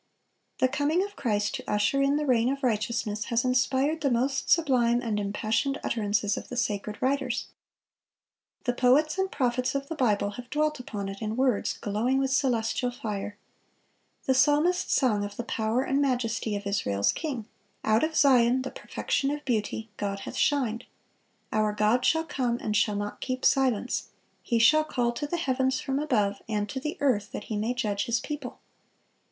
[0.57, 4.09] (451) The coming of Christ to usher in the reign of righteousness, has inspired the
[4.09, 7.49] most sublime and impassioned utterances of the sacred writers.
[8.63, 12.31] The poets and prophets of the Bible have dwelt upon it in words glowing with
[12.31, 13.37] celestial fire.
[14.25, 17.45] The psalmist sung of the power and majesty of Israel's King:
[17.83, 20.85] "Out of Zion, the perfection of beauty, God hath shined.
[21.53, 24.07] Our God shall come, and shall not keep silence....
[24.41, 27.75] He shall call to the heavens from above, and to the earth, that He may
[27.75, 28.57] judge His people."